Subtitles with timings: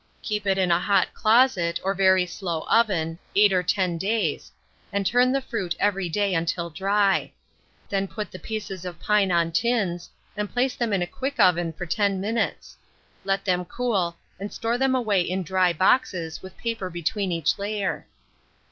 [0.23, 4.51] Keep it in a hot closet, or very slow oven, 8 or 10 days,
[4.91, 7.31] and turn the fruit every day until dry;
[7.87, 11.71] then put the pieces of pine on tins, and place them in a quick oven
[11.71, 12.75] for 10 minutes.
[13.25, 18.07] Let them cool, and store them away in dry boxes, with paper between each layer.